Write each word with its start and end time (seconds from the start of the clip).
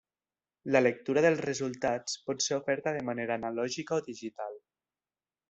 La 0.75 0.79
lectura 0.85 1.21
dels 1.25 1.43
resultats 1.45 2.15
pot 2.31 2.41
ser 2.47 2.57
oferta 2.63 2.95
de 2.97 3.05
manera 3.11 3.39
analògica 3.43 4.01
o 4.01 4.05
digital. 4.09 4.59